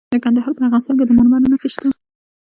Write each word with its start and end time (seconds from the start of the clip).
د 0.13 0.15
کندهار 0.23 0.53
په 0.55 0.63
ارغستان 0.65 0.95
کې 0.99 1.05
د 1.07 1.11
مرمرو 1.17 1.51
نښې 1.51 1.69
شته. 1.73 1.87